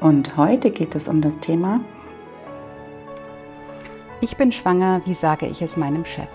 [0.00, 1.80] Und heute geht es um das Thema
[4.22, 6.30] Ich bin schwanger, wie sage ich es meinem Chef?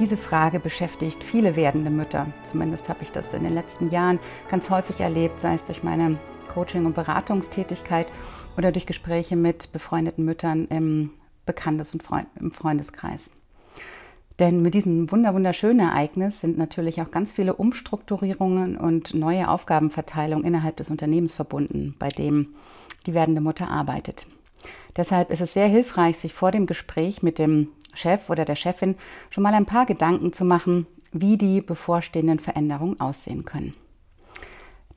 [0.00, 2.26] Diese Frage beschäftigt viele werdende Mütter.
[2.50, 4.18] Zumindest habe ich das in den letzten Jahren
[4.50, 6.18] ganz häufig erlebt, sei es durch meine
[6.52, 8.08] Coaching- und Beratungstätigkeit
[8.58, 11.10] oder durch Gespräche mit befreundeten Müttern im
[11.46, 13.20] Bekanntes- und Freund im Freundeskreis.
[14.38, 20.76] Denn mit diesem wunderschönen Ereignis sind natürlich auch ganz viele Umstrukturierungen und neue Aufgabenverteilungen innerhalb
[20.76, 22.54] des Unternehmens verbunden, bei dem
[23.06, 24.26] die werdende Mutter arbeitet.
[24.96, 28.96] Deshalb ist es sehr hilfreich, sich vor dem Gespräch mit dem Chef oder der Chefin
[29.30, 33.74] schon mal ein paar Gedanken zu machen, wie die bevorstehenden Veränderungen aussehen können.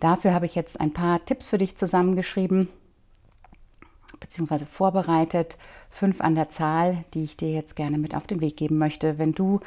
[0.02, 2.70] Dafür habe ich jetzt ein paar Tipps für dich zusammengeschrieben,
[4.20, 4.66] bzw.
[4.66, 5.58] vorbereitet,
[5.90, 9.18] fünf an der Zahl, die ich dir jetzt gerne mit auf den Weg geben möchte,
[9.18, 9.60] wenn du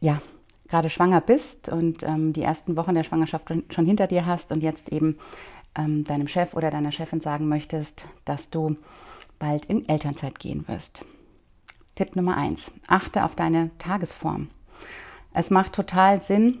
[0.00, 0.20] ja
[0.68, 4.62] gerade schwanger bist und ähm, die ersten Wochen der Schwangerschaft schon hinter dir hast und
[4.62, 5.18] jetzt eben
[5.76, 8.76] ähm, deinem Chef oder deiner Chefin sagen möchtest, dass du
[9.38, 11.04] bald in Elternzeit gehen wirst.
[11.96, 14.48] Tipp Nummer eins: Achte auf deine Tagesform.
[15.34, 16.58] Es macht total Sinn,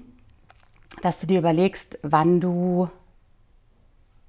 [1.02, 2.88] dass du dir überlegst, wann du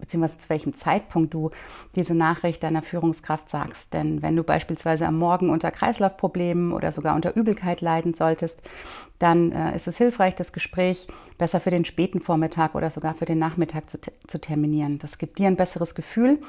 [0.01, 1.51] beziehungsweise zu welchem Zeitpunkt du
[1.95, 3.93] diese Nachricht deiner Führungskraft sagst.
[3.93, 8.61] Denn wenn du beispielsweise am Morgen unter Kreislaufproblemen oder sogar unter Übelkeit leiden solltest,
[9.19, 11.07] dann äh, ist es hilfreich, das Gespräch
[11.37, 13.97] besser für den späten Vormittag oder sogar für den Nachmittag zu,
[14.27, 14.99] zu terminieren.
[14.99, 16.39] Das gibt dir ein besseres Gefühl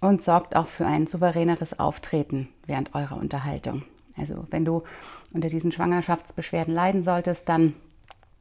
[0.00, 3.82] und sorgt auch für ein souveräneres Auftreten während eurer Unterhaltung.
[4.16, 4.82] Also wenn du
[5.32, 7.74] unter diesen Schwangerschaftsbeschwerden leiden solltest, dann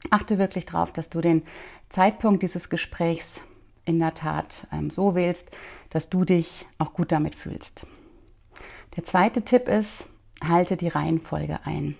[0.10, 1.44] achte wirklich darauf, dass du den
[1.90, 3.40] Zeitpunkt dieses Gesprächs
[3.88, 5.50] in der Tat ähm, so wählst,
[5.90, 7.86] dass du dich auch gut damit fühlst.
[8.96, 10.06] Der zweite Tipp ist,
[10.44, 11.96] halte die Reihenfolge ein.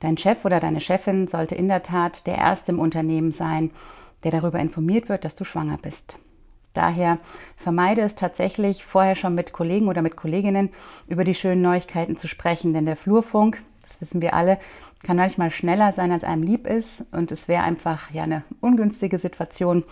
[0.00, 3.70] Dein Chef oder deine Chefin sollte in der Tat der Erste im Unternehmen sein,
[4.24, 6.18] der darüber informiert wird, dass du schwanger bist.
[6.74, 7.18] Daher
[7.56, 10.70] vermeide es tatsächlich, vorher schon mit Kollegen oder mit Kolleginnen
[11.08, 14.58] über die schönen Neuigkeiten zu sprechen, denn der Flurfunk, das wissen wir alle,
[15.02, 19.18] kann manchmal schneller sein, als einem lieb ist und es wäre einfach ja eine ungünstige
[19.18, 19.84] Situation,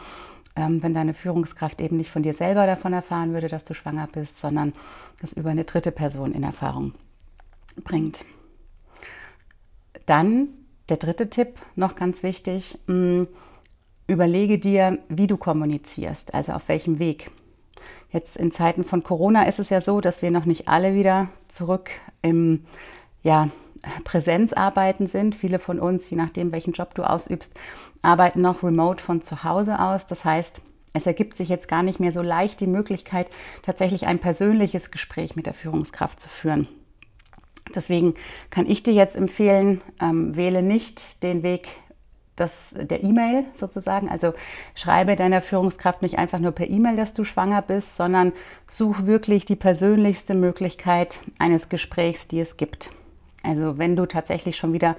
[0.56, 4.09] ähm, wenn deine Führungskraft eben nicht von dir selber davon erfahren würde, dass du schwanger
[4.11, 4.72] bist, sondern
[5.21, 6.94] das über eine dritte Person in Erfahrung
[7.84, 8.25] bringt.
[10.06, 10.49] Dann
[10.89, 13.25] der dritte Tipp, noch ganz wichtig, mm,
[14.06, 17.31] überlege dir, wie du kommunizierst, also auf welchem Weg.
[18.12, 21.28] Jetzt in Zeiten von Corona ist es ja so, dass wir noch nicht alle wieder
[21.49, 21.91] zurück
[22.22, 22.65] im
[23.22, 23.50] ja,
[24.05, 25.35] Präsenzarbeiten sind.
[25.35, 27.55] Viele von uns, je nachdem, welchen Job du ausübst,
[28.03, 30.07] arbeiten noch remote von zu Hause aus.
[30.07, 30.61] Das heißt,
[30.93, 33.29] es ergibt sich jetzt gar nicht mehr so leicht die Möglichkeit,
[33.63, 36.69] tatsächlich ein persönliches Gespräch mit der Führungskraft zu führen.
[37.75, 38.15] Deswegen
[38.51, 41.69] kann ich dir jetzt empfehlen, ähm, wähle nicht den Weg
[42.37, 44.09] das, der E-Mail sozusagen.
[44.09, 44.35] Also
[44.75, 48.33] schreibe deiner Führungskraft nicht einfach nur per E-Mail, dass du schwanger bist, sondern
[48.69, 52.91] such wirklich die persönlichste Möglichkeit eines Gesprächs, die es gibt.
[53.47, 54.97] Also wenn du tatsächlich schon wieder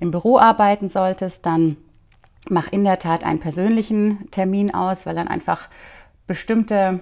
[0.00, 1.76] im Büro arbeiten solltest, dann
[2.48, 5.68] mach in der Tat einen persönlichen Termin aus, weil dann einfach
[6.26, 7.00] bestimmte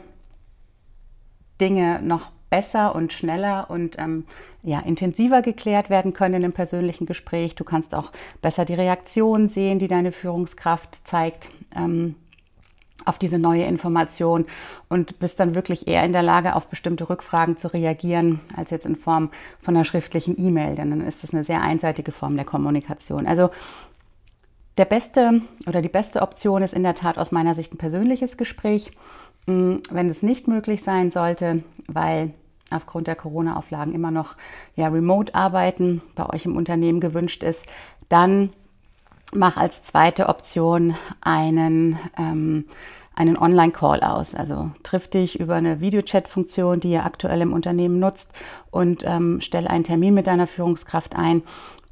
[1.61, 4.25] Dinge noch besser und schneller und ähm,
[4.63, 7.55] ja, intensiver geklärt werden können im persönlichen Gespräch.
[7.55, 8.13] Du kannst auch
[8.43, 11.51] besser die Reaktion sehen, die deine Führungskraft zeigt.
[11.75, 12.17] Ähm,
[13.05, 14.47] auf diese neue Information
[14.89, 18.87] und bist dann wirklich eher in der Lage, auf bestimmte Rückfragen zu reagieren, als jetzt
[18.87, 22.45] in Form von einer schriftlichen E-Mail, denn dann ist das eine sehr einseitige Form der
[22.45, 23.27] Kommunikation.
[23.27, 23.51] Also
[24.79, 28.37] der beste oder die beste Option ist in der Tat aus meiner Sicht ein persönliches
[28.37, 28.93] Gespräch.
[29.47, 32.33] Hm, wenn es nicht möglich sein sollte, weil
[32.71, 34.35] aufgrund der Corona-Auflagen immer noch
[34.75, 37.65] ja, Remote-Arbeiten bei euch im Unternehmen gewünscht ist,
[38.09, 38.51] dann
[39.37, 42.65] mach als zweite Option einen, ähm,
[43.15, 44.35] einen Online-Call aus.
[44.35, 48.33] Also triff dich über eine Videochat-Funktion, die ihr aktuell im Unternehmen nutzt
[48.71, 51.43] und ähm, stell einen Termin mit deiner Führungskraft ein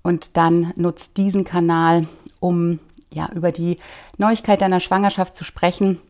[0.03, 2.07] und dann nutzt diesen Kanal,
[2.41, 2.79] um
[3.11, 3.79] ja über die
[4.19, 6.01] Neuigkeit deiner Schwangerschaft zu sprechen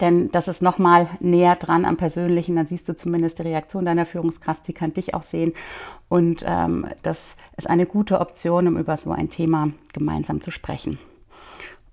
[0.00, 2.56] denn das ist nochmal näher dran am Persönlichen.
[2.56, 4.64] Dann siehst du zumindest die Reaktion deiner Führungskraft.
[4.66, 5.52] Sie kann dich auch sehen.
[6.08, 10.98] Und ähm, das ist eine gute Option, um über so ein Thema gemeinsam zu sprechen.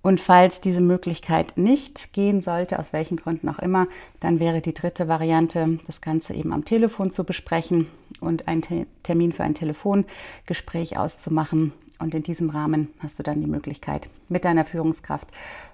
[0.02, 3.88] Und falls diese Möglichkeit nicht gehen sollte, aus welchen Gründen auch immer,
[4.22, 7.88] dann wäre die dritte Variante, das Ganze eben am Telefon zu besprechen
[8.22, 11.74] und einen Termin für ein Telefongespräch auszumachen.
[12.00, 15.28] Und in diesem Rahmen hast du dann die Möglichkeit, mit deiner Führungskraft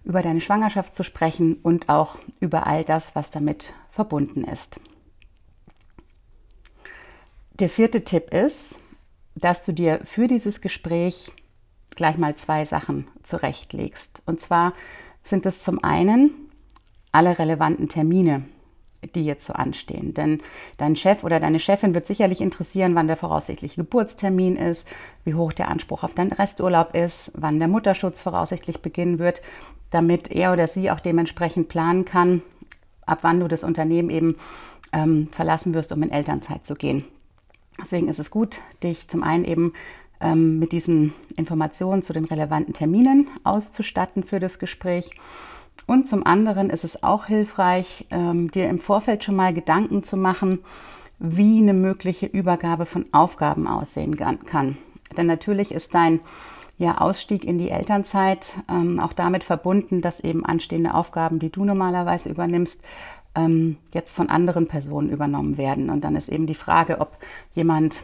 [0.04, 4.80] über deine Schwangerschaft zu sprechen und auch über all das, was damit verbunden ist.
[7.60, 8.78] Der vierte Tipp ist,
[9.36, 11.32] dass du dir für dieses Gespräch
[11.96, 14.22] gleich mal zwei Sachen zurechtlegst.
[14.26, 14.74] Und zwar
[15.24, 16.32] sind es zum einen
[17.12, 18.44] alle relevanten Termine,
[19.14, 20.14] die jetzt so anstehen.
[20.14, 20.42] Denn
[20.78, 24.88] dein Chef oder deine Chefin wird sicherlich interessieren, wann der voraussichtliche Geburtstermin ist,
[25.24, 29.42] wie hoch der Anspruch auf deinen Resturlaub ist, wann der Mutterschutz voraussichtlich beginnen wird,
[29.92, 32.42] damit er oder sie auch dementsprechend planen kann,
[33.06, 34.38] ab wann du das Unternehmen eben
[34.94, 37.06] ähm, verlassen wirst, um in Elternzeit zu gehen.
[37.82, 39.74] Deswegen ist es gut, dich zum einen eben
[40.22, 45.12] ähm, mit diesen Informationen zu den relevanten Terminen auszustatten für das Gespräch
[45.86, 50.18] und zum anderen ist es auch hilfreich, ähm, dir im Vorfeld schon mal Gedanken zu
[50.18, 50.60] machen,
[51.20, 54.78] wie eine mögliche Übergabe von Aufgaben aussehen kann.
[55.16, 56.20] Denn natürlich ist dein
[56.78, 61.64] ja, Ausstieg in die Elternzeit ähm, auch damit verbunden, dass eben anstehende Aufgaben, die du
[61.64, 62.82] normalerweise übernimmst,
[63.36, 65.90] ähm, jetzt von anderen Personen übernommen werden.
[65.90, 67.12] Und dann ist eben die Frage, ob
[67.54, 68.04] jemand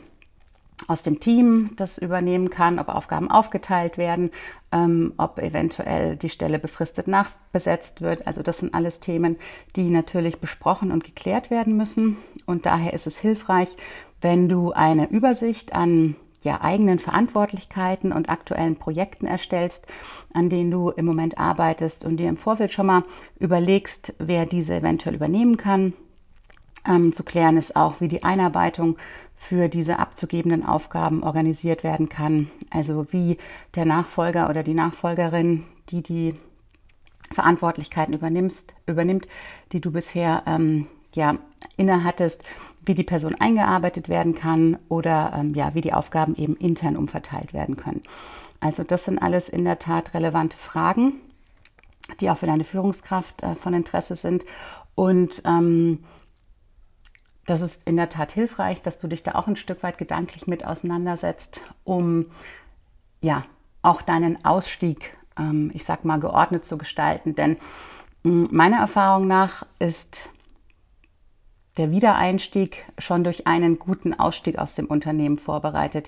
[0.92, 4.32] aus dem Team das übernehmen kann, ob Aufgaben aufgeteilt werden,
[4.72, 8.28] ähm, ob eventuell die Stelle befristet nachbesetzt wird.
[8.28, 9.38] Also das sind alles Themen,
[9.76, 12.18] die natürlich besprochen und geklärt werden müssen.
[12.46, 13.70] Und daher ist es hilfreich,
[14.20, 19.86] wenn du eine Übersicht an ja, eigenen Verantwortlichkeiten und aktuellen Projekten erstellst,
[20.34, 23.04] an denen du im Moment arbeitest und dir im Vorfeld schon mal
[23.40, 25.94] überlegst, wer diese eventuell übernehmen kann.
[26.88, 28.98] Ähm, zu klären ist auch, wie die Einarbeitung
[29.42, 32.52] für diese abzugebenden Aufgaben organisiert werden kann.
[32.70, 33.40] Also wie
[33.74, 36.36] der Nachfolger oder die Nachfolgerin, die die
[37.34, 39.28] Verantwortlichkeiten übernimmst, übernimmt,
[39.72, 40.86] die du bisher ähm,
[41.16, 41.40] ja,
[41.76, 42.44] innehattest,
[42.86, 47.52] wie die Person eingearbeitet werden kann oder ähm, ja, wie die Aufgaben eben intern umverteilt
[47.52, 48.04] werden können.
[48.60, 51.14] Also das sind alles in der Tat relevante Fragen,
[52.20, 54.46] die auch für deine Führungskraft äh, von Interesse sind.
[54.94, 56.04] Und ähm,
[57.52, 60.48] das ist in der Tat hilfreich, dass du dich da auch ein Stück weit gedanklich
[60.48, 62.28] mit auseinandersetzt, um
[63.20, 63.44] ja
[63.82, 67.36] auch deinen Ausstieg, ähm, ich sag mal, geordnet zu gestalten.
[67.36, 67.58] Denn
[68.24, 70.30] mh, meiner Erfahrung nach ist
[71.78, 76.08] der Wiedereinstieg schon durch einen guten Ausstieg aus dem Unternehmen vorbereitet.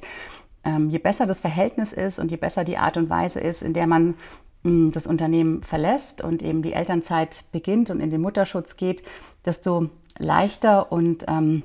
[0.63, 3.73] Ähm, je besser das Verhältnis ist und je besser die Art und Weise ist, in
[3.73, 4.15] der man
[4.63, 9.03] mh, das Unternehmen verlässt und eben die Elternzeit beginnt und in den Mutterschutz geht,
[9.45, 11.63] desto leichter und ähm,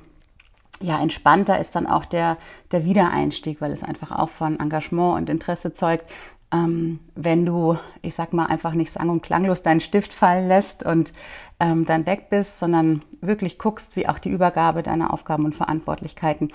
[0.81, 2.37] ja, entspannter ist dann auch der,
[2.71, 6.05] der Wiedereinstieg, weil es einfach auch von Engagement und Interesse zeugt,
[6.51, 10.85] ähm, wenn du, ich sag mal, einfach nicht sang- und klanglos deinen Stift fallen lässt
[10.85, 11.13] und
[11.59, 16.51] ähm, dann weg bist, sondern wirklich guckst, wie auch die Übergabe deiner Aufgaben und Verantwortlichkeiten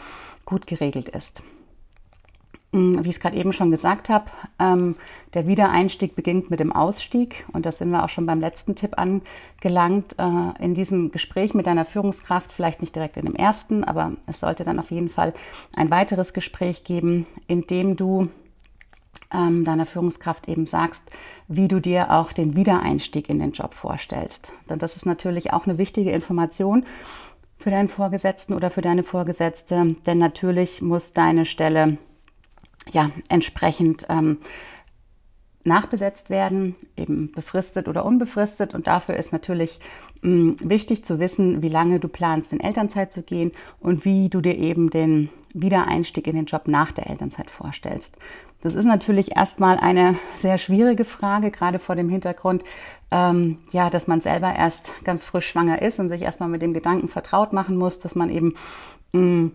[0.46, 1.42] gut geregelt ist.
[2.74, 4.24] Mm, wie ich es gerade eben schon gesagt habe,
[4.58, 4.96] ähm,
[5.32, 8.98] der Wiedereinstieg beginnt mit dem Ausstieg und da sind wir auch schon beim letzten Tipp
[8.98, 10.16] angelangt.
[10.18, 14.40] Äh, in diesem Gespräch mit deiner Führungskraft, vielleicht nicht direkt in dem ersten, aber es
[14.40, 15.34] sollte dann auf jeden Fall
[15.76, 18.28] ein weiteres Gespräch geben, in dem du
[19.32, 21.04] ähm, deiner Führungskraft eben sagst,
[21.46, 24.48] wie du dir auch den Wiedereinstieg in den Job vorstellst.
[24.68, 26.84] Denn das ist natürlich auch eine wichtige Information
[27.56, 31.98] für deinen Vorgesetzten oder für deine Vorgesetzte, denn natürlich muss deine Stelle
[32.90, 34.38] ja, entsprechend ähm,
[35.64, 38.74] nachbesetzt werden, eben befristet oder unbefristet.
[38.74, 39.80] Und dafür ist natürlich
[40.22, 44.28] mh, mm, wichtig zu wissen, wie lange du planst, in Elternzeit zu gehen und wie
[44.28, 48.16] du dir eben den Wiedereinstieg in den Job nach der Elternzeit vorstellst.
[48.60, 52.64] Das ist natürlich erstmal eine sehr schwierige Frage, gerade vor dem Hintergrund,
[53.10, 56.72] ähm, ja, dass man selber erst ganz frisch schwanger ist und sich erstmal mit dem
[56.72, 58.54] Gedanken vertraut machen muss, dass man eben
[59.12, 59.52] mh, mm,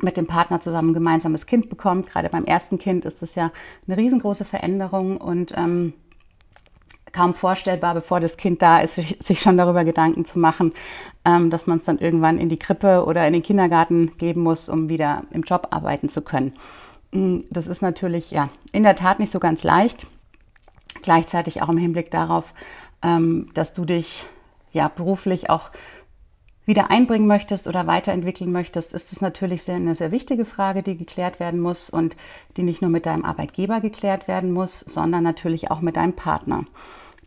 [0.00, 2.08] mit dem Partner zusammen ein gemeinsames Kind bekommt.
[2.08, 3.50] Gerade beim ersten Kind ist das ja
[3.86, 5.92] eine riesengroße Veränderung und ähm,
[7.12, 10.72] kaum vorstellbar, bevor das Kind da ist, sich schon darüber Gedanken zu machen,
[11.24, 14.68] ähm, dass man es dann irgendwann in die Krippe oder in den Kindergarten geben muss,
[14.68, 16.54] um wieder im Job arbeiten zu können.
[17.12, 20.06] Mm, das ist natürlich ja in der Tat nicht so ganz leicht.
[21.02, 22.52] Gleichzeitig auch im Hinblick darauf,
[23.02, 24.26] ähm, dass du dich
[24.72, 25.70] ja beruflich auch
[26.68, 30.98] wieder einbringen möchtest oder weiterentwickeln möchtest, ist es natürlich sehr, eine sehr wichtige Frage, die
[30.98, 32.14] geklärt werden muss und
[32.58, 36.66] die nicht nur mit deinem Arbeitgeber geklärt werden muss, sondern natürlich auch mit deinem Partner.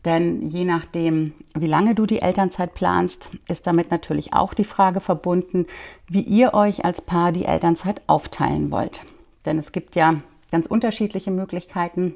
[0.05, 4.99] Denn je nachdem, wie lange du die Elternzeit planst, ist damit natürlich auch die Frage
[4.99, 5.65] verbunden,
[6.07, 9.01] wie ihr euch als Paar die Elternzeit aufteilen wollt.
[9.45, 10.15] Denn es gibt ja
[10.51, 12.13] ganz unterschiedliche Möglichkeiten,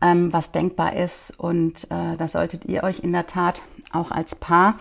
[0.00, 1.38] ähm, was denkbar ist.
[1.38, 4.78] Und äh, da solltet ihr euch in der Tat auch als Paar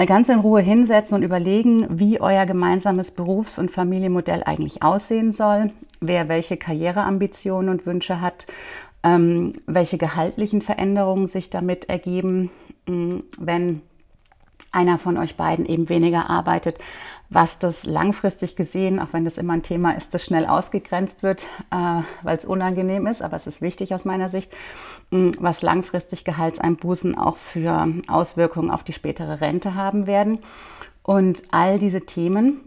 [0.00, 5.34] mal ganz in Ruhe hinsetzen und überlegen, wie euer gemeinsames Berufs- und Familienmodell eigentlich aussehen
[5.34, 8.46] soll, wer welche Karriereambitionen und Wünsche hat,
[9.02, 12.50] ähm, welche gehaltlichen Veränderungen sich damit ergeben,
[12.86, 13.82] mh, wenn
[14.72, 16.78] einer von euch beiden eben weniger arbeitet,
[17.30, 21.46] was das langfristig gesehen, auch wenn das immer ein Thema ist, das schnell ausgegrenzt wird,
[21.70, 24.52] äh, weil es unangenehm ist, aber es ist wichtig aus meiner Sicht,
[25.10, 30.40] mh, was langfristig Gehaltseinbußen auch für Auswirkungen auf die spätere Rente haben werden.
[31.04, 32.60] Und all diese Themen,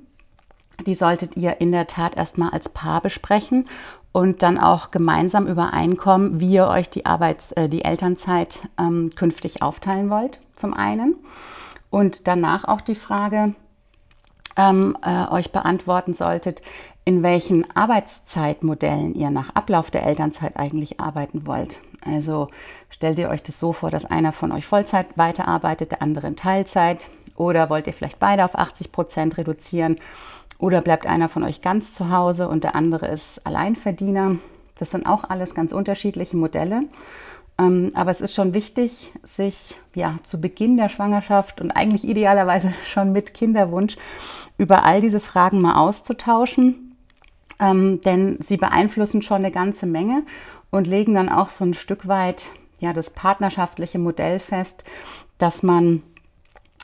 [0.85, 3.65] die solltet ihr in der Tat erstmal als Paar besprechen
[4.13, 9.61] und dann auch gemeinsam übereinkommen, wie ihr euch die Arbeits-, äh, die Elternzeit ähm, künftig
[9.61, 11.15] aufteilen wollt, zum einen.
[11.89, 13.55] Und danach auch die Frage
[14.57, 16.61] ähm, äh, euch beantworten solltet,
[17.05, 21.79] in welchen Arbeitszeitmodellen ihr nach Ablauf der Elternzeit eigentlich arbeiten wollt.
[22.05, 22.49] Also
[22.89, 26.35] stellt ihr euch das so vor, dass einer von euch Vollzeit weiterarbeitet, der andere in
[26.35, 27.07] Teilzeit.
[27.35, 29.99] Oder wollt ihr vielleicht beide auf 80 Prozent reduzieren?
[30.59, 34.37] Oder bleibt einer von euch ganz zu Hause und der andere ist Alleinverdiener?
[34.77, 36.83] Das sind auch alles ganz unterschiedliche Modelle.
[37.59, 42.73] Ähm, aber es ist schon wichtig, sich ja zu Beginn der Schwangerschaft und eigentlich idealerweise
[42.91, 43.97] schon mit Kinderwunsch
[44.57, 46.95] über all diese Fragen mal auszutauschen,
[47.59, 50.23] ähm, denn sie beeinflussen schon eine ganze Menge
[50.71, 52.45] und legen dann auch so ein Stück weit
[52.79, 54.83] ja das partnerschaftliche Modell fest,
[55.37, 56.03] dass man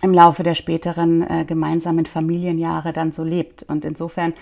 [0.01, 3.63] im Laufe der späteren äh, gemeinsamen Familienjahre dann so lebt.
[3.63, 4.33] Und insofern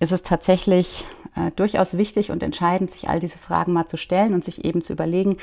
[0.00, 1.04] ist es tatsächlich
[1.36, 4.82] äh, durchaus wichtig und entscheidend, sich all diese Fragen mal zu stellen und sich eben
[4.82, 5.36] zu überlegen,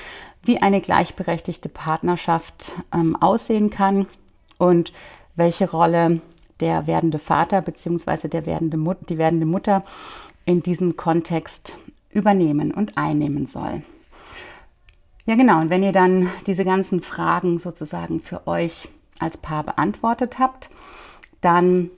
[0.44, 4.08] wie eine gleichberechtigte Partnerschaft ähm, aussehen kann
[4.58, 4.94] und
[5.36, 6.22] welche Rolle
[6.60, 8.28] der werdende Vater bzw.
[8.28, 9.84] Der werdende Mut die werdende Mutter
[10.46, 11.76] in diesem Kontext
[12.10, 13.84] übernehmen und einnehmen soll.
[15.26, 20.40] Ja genau, und wenn ihr dann diese ganzen Fragen sozusagen für euch als Paar beantwortet
[20.40, 20.70] habt,
[21.42, 21.90] dann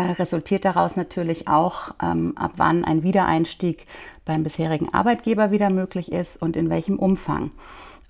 [0.00, 3.86] resultiert daraus natürlich auch, ähm, ab wann ein Wiedereinstieg
[4.24, 7.50] beim bisherigen Arbeitgeber wieder möglich ist und in welchem Umfang.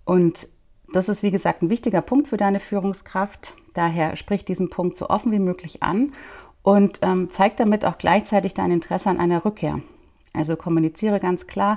[0.04, 0.48] Und
[0.92, 3.54] das ist, wie gesagt, ein wichtiger Punkt für deine Führungskraft.
[3.74, 6.12] Daher sprich diesen Punkt so offen wie möglich an
[6.62, 9.80] und ähm, zeig damit auch gleichzeitig dein Interesse an einer Rückkehr.
[10.34, 11.76] Also kommuniziere ganz klar,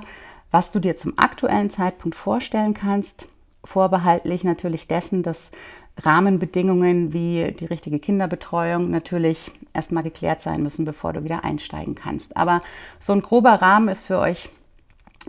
[0.50, 3.28] was du dir zum aktuellen Zeitpunkt vorstellen kannst,
[3.64, 5.50] vorbehaltlich natürlich dessen, dass
[5.98, 12.36] Rahmenbedingungen wie die richtige Kinderbetreuung natürlich erstmal geklärt sein müssen, bevor du wieder einsteigen kannst.
[12.36, 12.62] Aber
[12.98, 14.50] so ein grober Rahmen ist für euch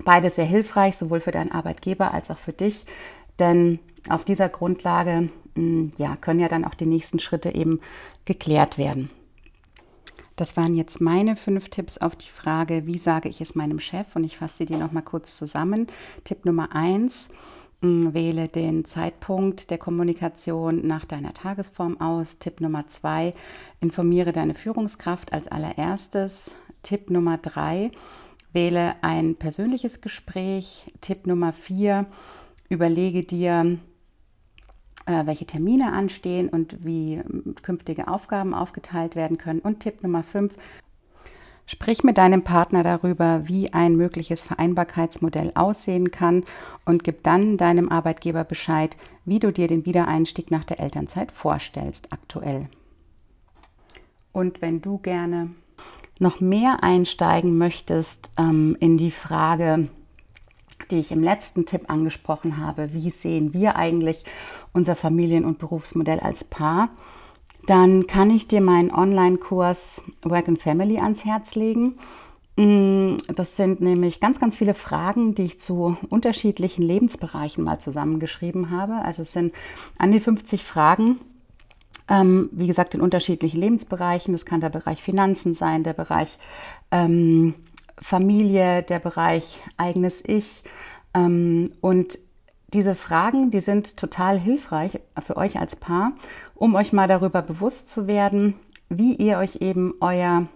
[0.04, 2.86] beide sehr hilfreich, sowohl für deinen Arbeitgeber als auch für dich,
[3.40, 7.80] denn auf dieser Grundlage hm, ja, können ja dann auch die nächsten Schritte eben
[8.26, 9.10] geklärt werden.
[10.36, 14.16] Das waren jetzt meine fünf Tipps auf die Frage, wie sage ich es meinem Chef?
[14.16, 15.88] Und ich fasse dir nochmal kurz zusammen.
[16.26, 17.30] Tipp Nummer eins,
[17.80, 22.40] Wähle den Zeitpunkt der Kommunikation nach deiner Tagesform aus.
[22.40, 23.36] Tipp Nummer zwei,
[23.82, 26.56] informiere deine Führungskraft als allererstes.
[26.82, 27.92] Tipp Nummer drei,
[28.52, 30.92] wähle ein persönliches Gespräch.
[31.02, 32.08] Tipp Nummer vier,
[32.68, 33.78] überlege dir,
[35.06, 37.22] äh, welche Termine anstehen und wie
[37.62, 39.60] künftige Aufgaben aufgeteilt werden können.
[39.60, 40.56] Und Tipp Nummer fünf,
[41.70, 46.46] Sprich mit deinem Partner darüber, wie ein mögliches Vereinbarkeitsmodell aussehen kann
[46.86, 48.96] und gib dann deinem Arbeitgeber Bescheid,
[49.26, 52.70] wie du dir den Wiedereinstieg nach der Elternzeit vorstellst aktuell.
[54.32, 55.50] Und wenn du gerne
[56.20, 59.90] noch mehr einsteigen möchtest ähm, in die Frage,
[60.90, 64.24] die ich im letzten Tipp angesprochen habe, wie sehen wir eigentlich
[64.72, 66.90] unser Familien- und Berufsmodell als Paar,
[67.68, 72.00] dann kann ich dir meinen Online-Kurs Work and Family ans Herz legen.
[72.56, 78.72] Mm, das sind nämlich ganz, ganz viele Fragen, die ich zu unterschiedlichen Lebensbereichen mal zusammengeschrieben
[78.72, 78.94] habe.
[79.04, 79.54] Also es sind
[79.98, 81.20] an die 50 Fragen,
[82.08, 84.34] ähm, wie gesagt, in unterschiedlichen Lebensbereichen.
[84.34, 86.40] Das kann der Bereich Finanzen sein, der Bereich
[86.92, 87.54] ähm,
[88.02, 90.64] Familie, der Bereich eigenes Ich.
[91.14, 92.18] Ähm, und
[92.74, 96.14] diese Fragen, die sind total hilfreich für euch als Paar,
[96.54, 98.56] um euch mal darüber bewusst zu werden,
[98.90, 100.48] wie ihr euch eben euer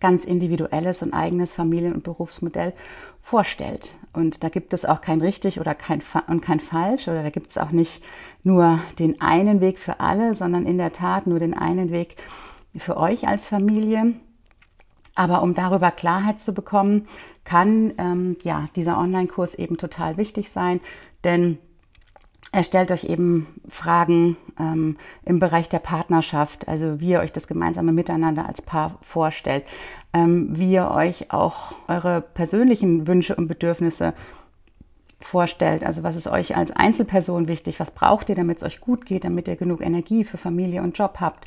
[0.00, 2.74] ganz individuelles und eigenes Familien- und Berufsmodell
[3.22, 3.94] vorstellt.
[4.12, 7.50] Und da gibt es auch kein richtig oder kein und kein falsch oder da gibt
[7.50, 8.02] es auch nicht
[8.44, 12.16] nur den einen Weg für alle, sondern in der Tat nur den einen Weg
[12.76, 14.14] für euch als Familie.
[15.14, 17.08] Aber um darüber Klarheit zu bekommen,
[17.44, 20.80] kann ähm, ja dieser Online-Kurs eben total wichtig sein,
[21.26, 21.58] denn
[22.52, 27.48] er stellt euch eben Fragen ähm, im Bereich der Partnerschaft, also wie ihr euch das
[27.48, 29.64] gemeinsame Miteinander als Paar vorstellt,
[30.14, 34.14] ähm, wie ihr euch auch eure persönlichen Wünsche und Bedürfnisse
[35.20, 35.84] vorstellt.
[35.84, 37.80] Also was ist euch als Einzelperson wichtig?
[37.80, 40.96] Was braucht ihr, damit es euch gut geht, damit ihr genug Energie für Familie und
[40.96, 41.46] Job habt?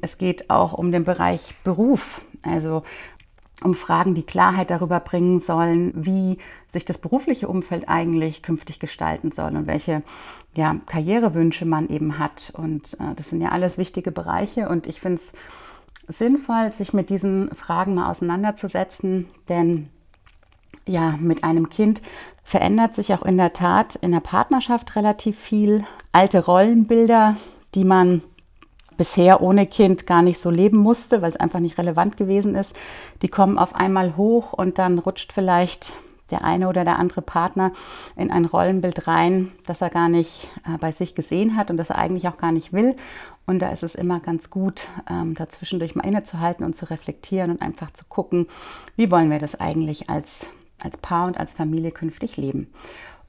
[0.00, 2.22] Es geht auch um den Bereich Beruf.
[2.42, 2.82] Also
[3.62, 6.38] um Fragen, die Klarheit darüber bringen sollen, wie
[6.72, 10.02] sich das berufliche Umfeld eigentlich künftig gestalten soll und welche
[10.54, 12.52] ja, Karrierewünsche man eben hat.
[12.56, 15.32] Und äh, das sind ja alles wichtige Bereiche und ich finde es
[16.16, 19.88] sinnvoll, sich mit diesen Fragen mal auseinanderzusetzen, denn
[20.86, 22.02] ja, mit einem Kind
[22.42, 25.84] verändert sich auch in der Tat in der Partnerschaft relativ viel.
[26.12, 27.36] Alte Rollenbilder,
[27.74, 28.22] die man
[29.00, 32.76] bisher ohne Kind gar nicht so leben musste, weil es einfach nicht relevant gewesen ist,
[33.22, 35.94] die kommen auf einmal hoch und dann rutscht vielleicht
[36.30, 37.72] der eine oder der andere Partner
[38.14, 41.88] in ein Rollenbild rein, das er gar nicht äh, bei sich gesehen hat und das
[41.88, 42.94] er eigentlich auch gar nicht will.
[43.46, 47.62] Und da ist es immer ganz gut, ähm, dazwischendurch mal innezuhalten und zu reflektieren und
[47.62, 48.48] einfach zu gucken,
[48.96, 50.46] wie wollen wir das eigentlich als,
[50.82, 52.70] als Paar und als Familie künftig leben.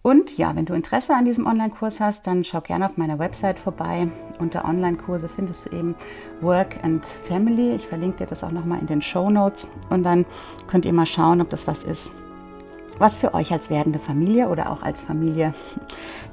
[0.04, 3.60] Und ja, wenn du Interesse an diesem Online-Kurs hast, dann schau gerne auf meiner Website
[3.60, 4.08] vorbei.
[4.40, 5.96] Unter Online-Kurse findest du eben
[6.42, 7.76] Work and Family.
[7.76, 9.68] Ich verlinke dir das auch nochmal in den Show Notes.
[9.92, 10.26] Und dann
[10.68, 12.12] könnt ihr mal schauen, ob das was ist,
[12.98, 15.54] was für euch als werdende Familie oder auch als Familie,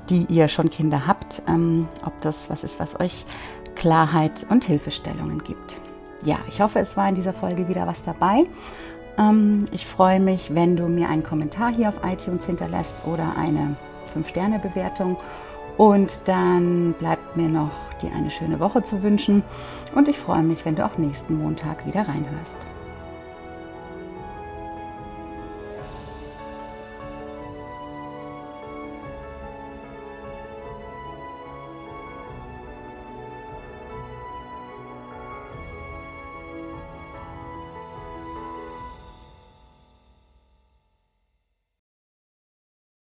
[0.09, 3.27] die ihr schon Kinder habt, ähm, ob das was ist, was euch
[3.75, 5.77] Klarheit und Hilfestellungen gibt.
[6.25, 8.47] Ja, ich hoffe, es war in dieser Folge wieder was dabei.
[9.19, 13.77] Ähm, ich freue mich, wenn du mir einen Kommentar hier auf iTunes hinterlässt oder eine
[14.15, 15.17] 5-Sterne-Bewertung.
[15.77, 17.71] Und dann bleibt mir noch
[18.03, 19.45] dir eine schöne Woche zu wünschen.
[19.95, 22.78] Und ich freue mich, wenn du auch nächsten Montag wieder reinhörst.